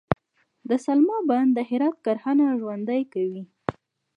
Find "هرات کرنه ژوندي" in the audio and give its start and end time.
1.69-3.01